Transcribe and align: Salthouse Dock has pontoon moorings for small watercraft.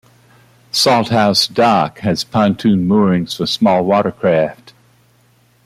Salthouse 0.71 1.45
Dock 1.53 1.99
has 1.99 2.23
pontoon 2.23 2.87
moorings 2.87 3.35
for 3.35 3.45
small 3.45 3.85
watercraft. 3.85 4.73